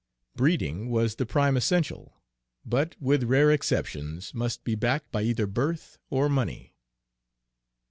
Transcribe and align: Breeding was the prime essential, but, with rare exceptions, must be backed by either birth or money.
Breeding 0.35 0.89
was 0.89 1.17
the 1.17 1.27
prime 1.27 1.55
essential, 1.55 2.19
but, 2.65 2.99
with 2.99 3.25
rare 3.25 3.51
exceptions, 3.51 4.33
must 4.33 4.63
be 4.63 4.73
backed 4.73 5.11
by 5.11 5.21
either 5.21 5.45
birth 5.45 5.99
or 6.09 6.27
money. 6.27 6.73